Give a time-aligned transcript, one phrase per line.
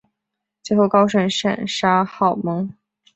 [0.63, 2.73] 最后高顺斩杀郝萌。